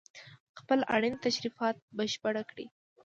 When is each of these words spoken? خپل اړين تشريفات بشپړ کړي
خپل 0.59 0.79
اړين 0.95 1.15
تشريفات 1.25 1.75
بشپړ 1.97 2.35
کړي 2.49 2.65